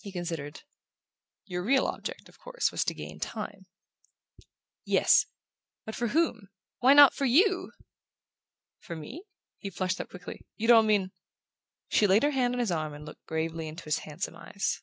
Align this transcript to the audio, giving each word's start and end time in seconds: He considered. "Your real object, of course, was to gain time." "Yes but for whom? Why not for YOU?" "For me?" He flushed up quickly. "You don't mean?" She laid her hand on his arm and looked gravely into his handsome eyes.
He 0.00 0.10
considered. 0.10 0.62
"Your 1.44 1.62
real 1.62 1.84
object, 1.86 2.30
of 2.30 2.38
course, 2.38 2.72
was 2.72 2.82
to 2.84 2.94
gain 2.94 3.20
time." 3.20 3.66
"Yes 4.86 5.26
but 5.84 5.94
for 5.94 6.06
whom? 6.08 6.48
Why 6.78 6.94
not 6.94 7.12
for 7.12 7.26
YOU?" 7.26 7.72
"For 8.78 8.96
me?" 8.96 9.24
He 9.58 9.68
flushed 9.68 10.00
up 10.00 10.08
quickly. 10.08 10.46
"You 10.56 10.66
don't 10.66 10.86
mean?" 10.86 11.12
She 11.92 12.06
laid 12.06 12.22
her 12.22 12.30
hand 12.30 12.54
on 12.54 12.58
his 12.58 12.70
arm 12.72 12.94
and 12.94 13.04
looked 13.04 13.26
gravely 13.26 13.68
into 13.68 13.84
his 13.84 13.98
handsome 13.98 14.34
eyes. 14.34 14.80